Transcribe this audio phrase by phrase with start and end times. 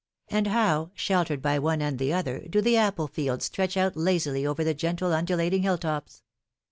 [0.29, 4.47] and how, sheltered by one and the other, do the apple fields stretch out lazily
[4.47, 6.23] over the gently undulating hill tops?